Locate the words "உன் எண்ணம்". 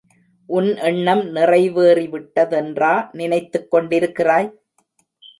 0.49-1.21